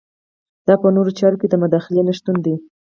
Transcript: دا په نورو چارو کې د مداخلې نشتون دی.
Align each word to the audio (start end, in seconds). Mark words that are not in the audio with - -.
دا 0.67 0.73
په 0.81 0.87
نورو 0.95 1.11
چارو 1.19 1.39
کې 1.41 1.47
د 1.49 1.55
مداخلې 1.63 2.01
نشتون 2.07 2.35
دی. 2.45 2.55